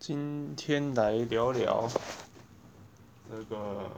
[0.00, 1.86] 今天来聊聊
[3.30, 3.90] 这个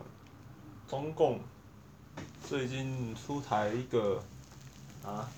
[0.88, 1.38] 中共
[2.42, 4.20] 最近出台一个
[5.04, 5.30] 啊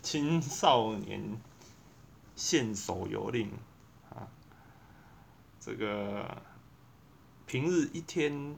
[0.00, 1.38] 青少年
[2.34, 3.52] 限手游令
[4.08, 4.24] 啊，
[5.60, 6.40] 这个
[7.44, 8.56] 平日一天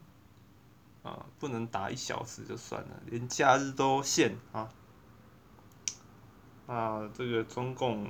[1.03, 4.71] 啊不能打一小时就算了，连假日都限啊。
[6.69, 8.09] 啊，这个中共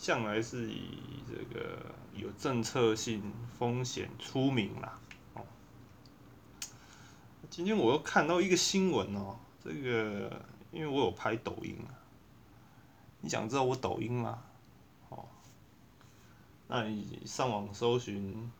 [0.00, 3.20] 向来是以这个有政策性
[3.58, 4.96] 风险出名啦。
[5.34, 5.42] 哦，
[7.50, 10.40] 今天我又看到一个新闻哦，这个
[10.70, 11.90] 因为我有拍抖音啊，
[13.20, 14.40] 你想知道我抖音吗？
[15.08, 15.26] 哦，
[16.68, 18.52] 那你上网搜寻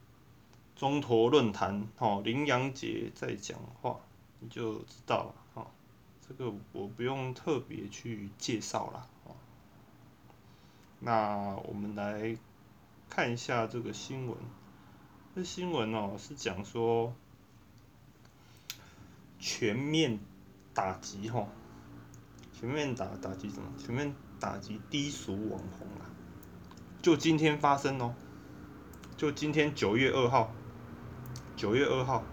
[0.75, 3.97] 中陀论坛哦，林阳杰在讲话，
[4.41, 5.35] 你就知道了。
[5.55, 5.67] 哦
[6.29, 9.09] 这个我不用特别去介绍了。
[11.01, 12.37] 那我们来
[13.09, 14.37] 看一下这个新闻。
[15.35, 17.15] 这新闻哦是讲说
[19.39, 20.19] 全面
[20.75, 21.47] 打击哈，
[22.53, 23.69] 全面打打击什么？
[23.79, 26.11] 全面打击低俗网红啊！
[27.01, 28.15] 就今天发生哦，
[29.17, 30.53] 就今天九月二号，
[31.57, 32.25] 九月二号，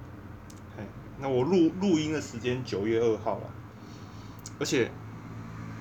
[0.76, 0.84] 嘿，
[1.20, 3.52] 那我录录音的时间九月二号了。
[4.60, 4.90] 而且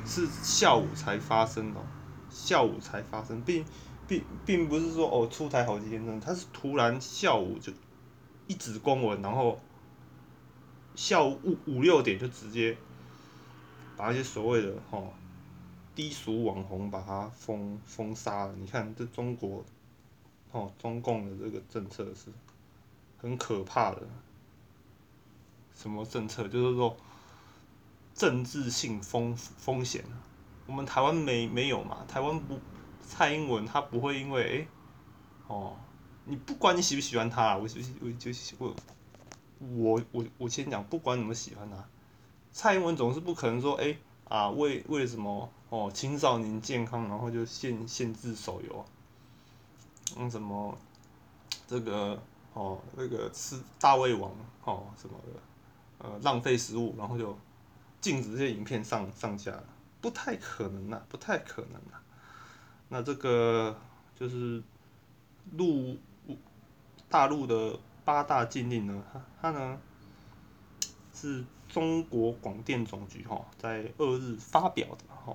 [0.05, 1.87] 是下午才发生哦，
[2.35, 3.65] 下午才发生，并
[4.09, 7.73] 并并不是说哦出台好几天呢，他是突然下午就
[8.49, 9.59] 一纸公文，然后
[10.97, 12.77] 下午五五六点就直接
[13.97, 15.01] 把那些所谓的哈
[15.95, 18.55] 低俗网红把他封封杀了。
[18.59, 19.65] 你看这中国
[20.51, 22.33] 哦中共的这个政策是
[23.17, 24.03] 很可怕的，
[25.73, 26.49] 什么政策？
[26.49, 26.97] 就是说。
[28.17, 30.05] 政治性风风险
[30.67, 32.05] 我们台湾没没有嘛？
[32.09, 32.59] 台湾不
[33.01, 34.67] 蔡英文他不会因为哎
[35.47, 35.77] 哦，
[36.25, 38.75] 你不管你喜不喜欢他，我就我就我
[39.71, 41.85] 我我我先讲，不管怎么喜欢他，
[42.51, 43.97] 蔡英文总是不可能说哎
[44.29, 48.85] 啊为为什么哦青少年健康，然后就限限制手游，
[50.17, 50.77] 嗯什么
[51.67, 52.21] 这个
[52.55, 54.31] 哦那个吃大胃王
[54.65, 57.37] 哦什么的呃浪费食物，然后就。
[58.01, 59.51] 禁止这些影片上上架，
[60.05, 61.99] 不太可能呐，不太可能呐。
[62.91, 63.75] 那这个
[64.15, 64.63] 就是
[65.53, 65.97] 陆
[67.09, 69.81] 大陆的八大禁令呢，它它呢
[71.15, 75.35] 是中国广电总局哈在二日发表的哈。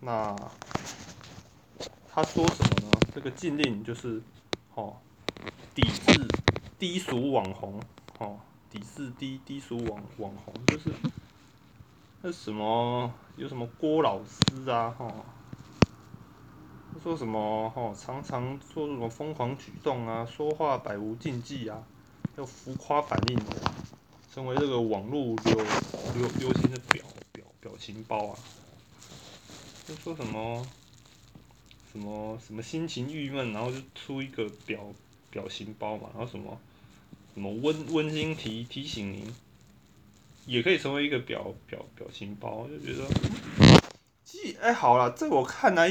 [0.00, 0.34] 那
[2.08, 2.98] 他说什么呢？
[3.14, 4.22] 这个禁令就是
[4.74, 4.96] 哦，
[5.74, 6.26] 抵制
[6.78, 7.78] 低俗网红
[8.16, 8.40] 哦，
[8.70, 10.90] 抵制低低俗网网红就是。
[12.28, 14.90] 那什么有什么郭老师啊？
[14.98, 15.14] 哈，
[17.00, 21.80] 说什么哈，常常做什么疯狂举动啊，说话百无禁忌啊，
[22.36, 23.38] 要浮夸反应，
[24.34, 25.54] 成为这个网络流
[26.16, 28.38] 流流行的表表表情包啊。
[29.86, 30.66] 就说什么
[31.92, 34.80] 什么什么心情郁闷，然后就出一个表
[35.30, 36.58] 表情包嘛，然后什么
[37.34, 39.32] 什么温温馨提提醒您。
[40.46, 43.04] 也可以成为一个表表表情包，就觉得，
[44.22, 45.88] 记哎好了，在我看来，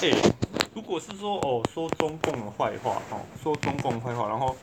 [0.00, 0.10] 哎，
[0.74, 4.56] 如果是说哦说中共的坏话哦，说中共坏话，然后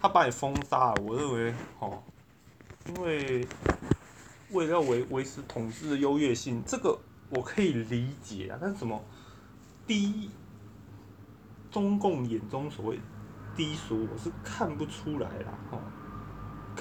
[0.00, 2.02] 他把你封杀，我认为哦，
[2.88, 3.46] 因为
[4.50, 6.98] 为了维维持统治的优越性，这个
[7.30, 9.00] 我可以理解啊，但是什么
[9.86, 10.30] 低
[11.70, 12.98] 中共眼中所谓
[13.56, 15.80] 低俗，我是看不出来啦，哦。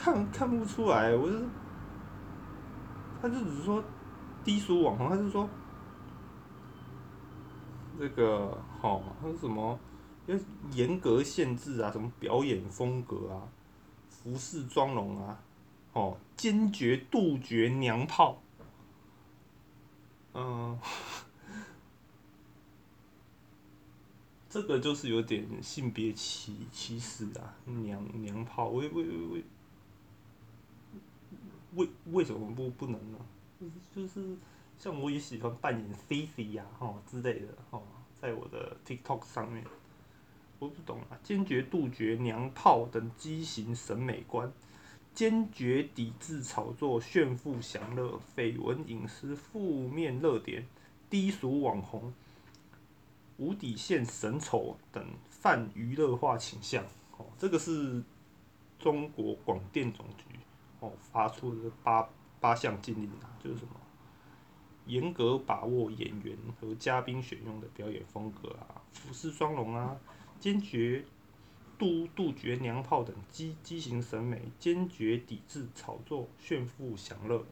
[0.03, 1.45] 看看不出来，我是，
[3.21, 3.83] 他就只是说
[4.43, 5.47] 低俗网红，他就说
[7.99, 9.79] 这个好，他说什么
[10.25, 10.35] 要
[10.71, 13.47] 严格限制啊，什么表演风格啊，
[14.09, 15.39] 服饰妆容啊，
[15.93, 18.41] 哦，坚决杜绝娘炮，
[20.33, 20.79] 嗯，
[24.49, 29.43] 这个就是有点性别歧歧视啊，娘娘炮，喂喂喂喂。
[31.75, 33.17] 为为什么不不能呢？
[33.95, 34.35] 就是
[34.77, 37.81] 像我也喜欢扮演 C C 呀，哈之类的，哈，
[38.19, 39.63] 在我的 TikTok 上面，
[40.59, 44.51] 我不懂啊，坚决杜绝娘炮等畸形审美观，
[45.13, 50.65] 坚决抵制炒作炫富享乐、绯闻隐私、负面热点、
[51.09, 52.11] 低俗网红、
[53.37, 56.83] 无底线神丑等泛娱乐化倾向，
[57.17, 58.03] 哦，这个是
[58.79, 60.23] 中国广电总局。
[60.81, 63.71] 哦，发出的八八项禁令啊，就是什么，
[64.85, 69.95] 严格把握演员和嘉宾选用的表演风格啊，服饰妆容啊，
[70.39, 71.05] 坚决
[71.77, 77.43] 杜杜绝娘炮等畸畸形审美，坚决抵制炒作、炫富享乐、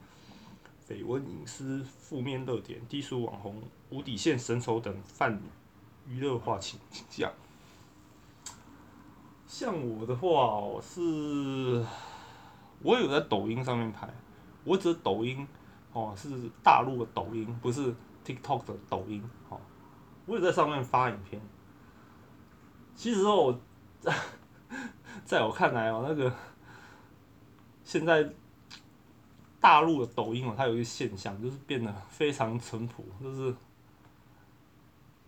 [0.88, 3.62] 绯闻隐私、负面热点、低俗网红、
[3.92, 5.40] 无底线神丑等泛
[6.08, 6.80] 娱乐化倾
[7.10, 7.31] 向。
[9.48, 11.84] 像我的话，我是
[12.81, 14.08] 我有在抖音上面拍，
[14.64, 15.48] 我只抖音
[15.92, 16.30] 哦，是
[16.64, 17.94] 大陆的抖音，不是
[18.26, 19.60] TikTok 的抖音哦。
[20.26, 21.42] 我有在上面发影片。
[22.96, 23.60] 其实哦，
[24.00, 24.14] 在
[25.26, 26.34] 在我看来哦，那个
[27.84, 28.30] 现在
[29.60, 33.56] 大陆的抖音哦，它有一个现象，就是变得非常淳朴，就是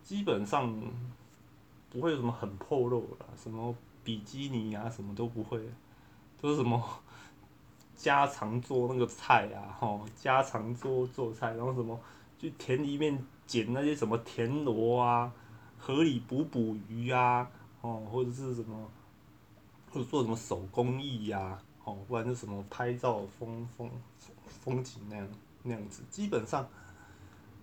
[0.02, 0.72] 基本上
[1.90, 5.60] 不会有什么很破露的，什么比基尼啊，什么都不会，
[6.40, 6.82] 都是什么
[8.02, 11.96] 家常做那个菜啊，吼，家常做做菜，然后什么
[12.36, 13.16] 去田里面
[13.46, 15.32] 捡那些什么田螺啊，
[15.78, 17.48] 河里捕捕鱼啊。
[17.80, 18.90] 哦，或者是什么，
[19.90, 23.90] 或者做什么手工艺呀，哦，不然就什么拍照风风
[24.46, 25.28] 风景那样
[25.64, 26.64] 那样子，基本上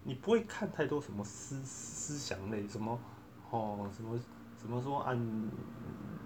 [0.04, 3.00] 你不会看太多什么思思想类，什么
[3.50, 4.20] 哦，什么
[4.60, 5.14] 什么说啊，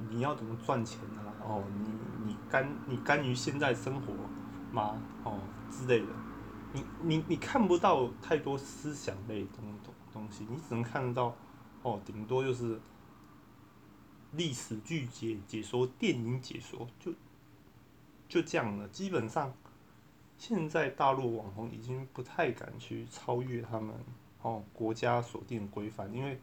[0.10, 1.30] 你要怎么赚钱啊？
[1.40, 1.92] 哦，你
[2.54, 4.14] 甘你甘于现在生活
[4.72, 5.02] 吗？
[5.24, 5.40] 哦
[5.72, 6.14] 之类的，
[6.72, 11.36] 你你你看不到太多思想类东东东西，你只能看得到
[11.82, 12.80] 哦，顶多就是。
[14.36, 17.14] 历史剧解解说、电影解说，就
[18.28, 18.88] 就这样了。
[18.88, 19.54] 基本上，
[20.40, 23.94] 现在大陆网红已经不太敢去超越他们
[24.42, 26.42] 哦国家所定的规范，因为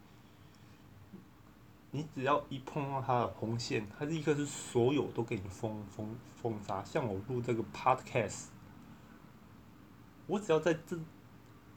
[1.91, 6.83] 你只要一碰到他的红线，他立刻是所有都给你封封封杀。
[6.83, 8.45] 像我录这个 podcast，
[10.25, 10.97] 我只要在这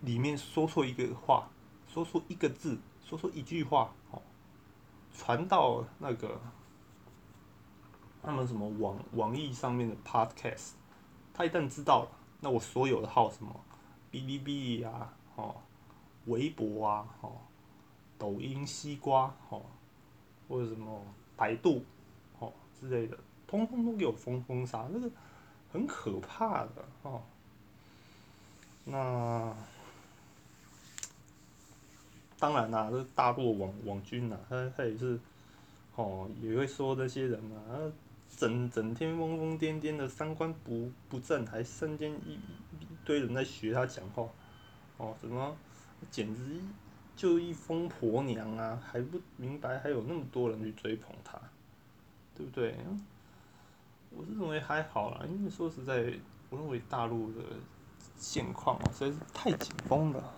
[0.02, 1.50] 里面说错一个话，
[1.88, 4.22] 说错一个字，说错一句话，哦。
[5.16, 6.40] 传到那个
[8.20, 10.72] 他们什么网网易上面的 podcast，
[11.32, 12.08] 他一旦知道了，
[12.40, 13.60] 那我所有的号什么
[14.10, 15.55] 哔哩哔哩啊，哦，
[16.26, 17.32] 微博啊，哦，
[18.19, 19.62] 抖音、西瓜，哦，
[20.49, 21.00] 或者什么
[21.37, 21.85] 百度，
[22.38, 25.11] 哦之类的，通通都给我封封杀，那个
[25.73, 27.23] 很可怕的哦。
[28.85, 29.55] 那。
[32.37, 35.19] 当然啦，这大陆网网军呐，他他也是，
[35.94, 37.91] 哦，也会说这些人啊，
[38.37, 44.29] 整整天疯疯癫癫的，三观不不正，还身边一一堆人在学他讲话，
[44.99, 45.56] 哦，什么，
[46.11, 46.61] 简直
[47.16, 51.38] 就一疯婆娘啊，还不明白还有那么多人去追捧她，
[52.34, 52.75] 对不对？
[54.11, 56.12] 我是认为还好啦，因为说实在，
[56.50, 57.43] 我认为大陆的
[58.16, 60.32] 现况啊，实在是太紧绷了，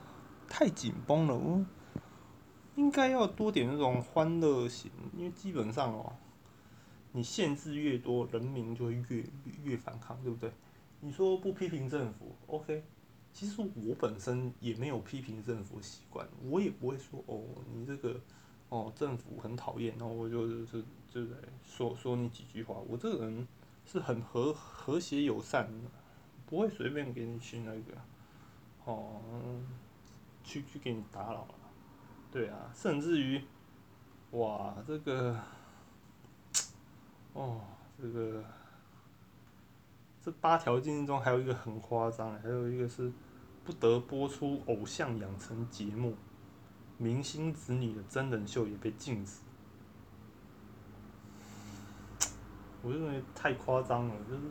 [0.49, 1.65] 太紧绷了，我。
[2.77, 6.13] 应该要多点那种欢乐型，因为基本上哦，
[7.13, 9.25] 你限制越多，人民就会越
[9.65, 10.53] 越反抗，对不对？
[11.01, 12.85] 你说不批评政府，OK？
[13.37, 18.19] 其实我本身也没有批评政府习惯，我也不会说哦，你这个
[18.71, 22.77] 哦政府很讨厌，然后我就就就在说说你几句话。
[22.89, 23.47] 我这个人
[23.85, 25.91] 是很和和谐友善的，
[26.47, 27.93] 不会随便给你去那个
[28.87, 29.21] 哦，
[30.43, 31.55] 去去给你打扰了。
[32.33, 33.43] 对啊，甚至于，
[34.31, 35.39] 哇，这个，
[37.35, 37.61] 哦，
[38.01, 38.43] 这个，
[40.23, 43.13] 这八条禁令中还有一个很夸张，还有一个是
[43.67, 46.15] 不得播出偶像养成节目，
[46.97, 49.41] 明星子女的真人秀也被禁止。
[52.83, 54.43] 我认为太夸张了，就是，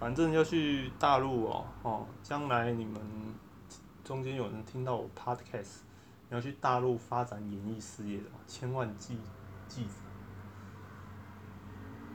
[0.00, 2.98] 反正要去大陆哦，哦，将来你们
[4.02, 5.80] 中间有人听到我 podcast
[6.30, 6.34] 你。
[6.34, 9.18] 要去大陆发展演艺事业的，千万记
[9.68, 9.90] 记着，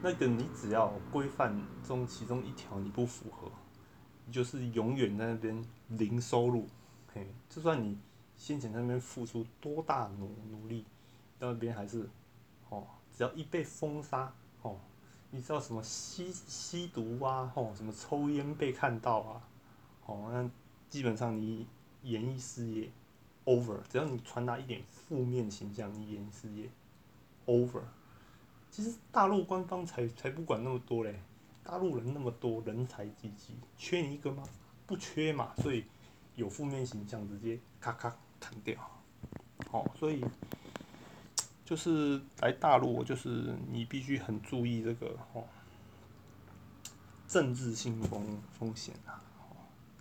[0.02, 3.50] 那个你只要规范中其中一条你不符合，
[4.30, 6.66] 就是永远在那边零收入，
[7.12, 7.98] 嘿，就算你
[8.36, 10.84] 先前在那边付出多大努努力，
[11.38, 12.08] 到那边还是，
[12.68, 14.32] 哦，只要一被封杀，
[14.62, 14.76] 哦，
[15.30, 19.42] 你知道什么吸吸毒啊，哦，什么抽烟被看到啊，
[20.06, 20.50] 哦，那
[20.88, 21.66] 基本上你
[22.02, 22.90] 演艺事业。
[23.46, 26.70] over，只要你传达一点负面形象，你演艺事业
[27.46, 27.80] over。
[28.70, 31.18] 其实大陆官方才才不管那么多嘞，
[31.62, 34.42] 大陆人那么多，人才济济，缺你一个吗？
[34.86, 35.84] 不缺嘛，所以
[36.34, 38.76] 有负面形象直接咔咔砍掉。
[39.70, 40.24] 哦，所以
[41.64, 45.44] 就是来大陆，就是你必须很注意这个哦，
[47.28, 49.22] 政治性风风险啊。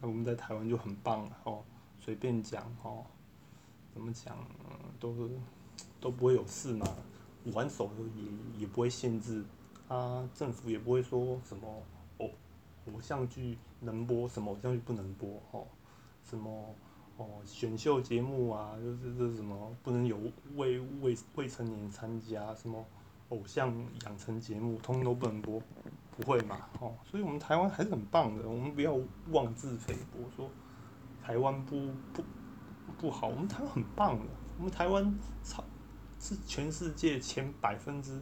[0.01, 1.63] 那我们在台湾就很棒哦，
[1.99, 3.05] 随便讲哦。
[3.91, 4.37] 怎么讲，
[4.99, 5.29] 都
[5.99, 6.87] 都不会有事嘛，
[7.53, 9.43] 玩手游也也不会限制，
[9.89, 11.67] 他，政府也不会说什么
[12.19, 12.29] 偶
[12.85, 15.67] 偶像剧能播，什么偶像剧不能播，哦，
[16.23, 16.73] 什么
[17.17, 20.17] 哦选秀节目啊，就是这什么不能有
[20.55, 22.85] 未未未成年参加，什么
[23.29, 25.61] 偶像养成节目，通通都不能播，
[26.15, 28.95] 不会嘛，哦，所以我们台湾还是很棒的，我们不要
[29.31, 30.49] 妄自菲薄，说
[31.21, 31.75] 台湾不
[32.13, 32.23] 不。
[32.97, 34.25] 不好，我们台湾很棒的，
[34.57, 35.63] 我们台湾超
[36.19, 38.19] 是全世界前百分之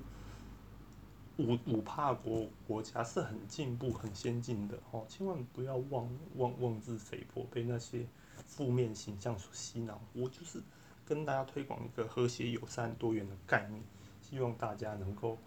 [1.38, 8.06] 五五帕国国家是很进步、很先进的哦，千万不要妄妄妄自菲薄，被那些
[8.46, 10.00] 负面形象所洗脑。
[10.14, 10.62] 我就是
[11.06, 13.82] 跟大家推广一个和谐、友善、多元的概念，
[14.22, 15.38] 希望大家能够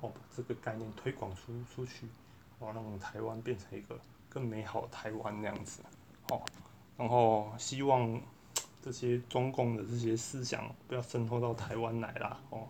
[0.00, 2.06] 哦把这个概念推广出出去，
[2.58, 3.98] 哦让台湾变成一个
[4.28, 5.82] 更美好的台湾那样子，
[6.30, 6.42] 哦，
[6.96, 8.20] 然后希望。
[8.82, 12.68] 这些中共的这些思想不要渗透到台湾来啦，哦，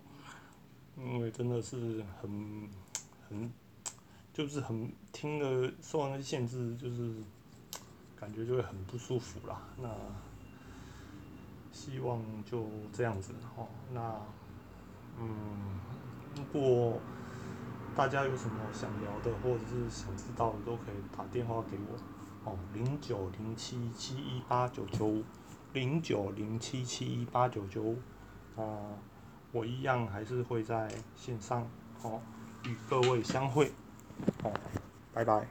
[0.96, 2.68] 因为真的是很
[3.28, 3.52] 很
[4.32, 7.14] 就是很听了受到那些限制，就是
[8.14, 9.62] 感觉就会很不舒服啦。
[9.80, 9.88] 那
[11.72, 13.66] 希望就这样子哦。
[13.92, 14.14] 那
[15.18, 15.80] 嗯，
[16.36, 16.98] 如果
[17.94, 25.24] 大家有什么想聊的或者是想知道的，都可以打电话给我哦，零九零七七一八九九五。
[25.72, 27.98] 零九零七七一八九九，五
[28.56, 28.96] 啊，
[29.56, 30.86] 我一样还是会在
[31.16, 31.66] 线上，
[32.02, 32.20] 哦，
[32.64, 33.72] 与各位相会，
[34.42, 34.52] 哦，
[35.14, 35.46] 拜拜。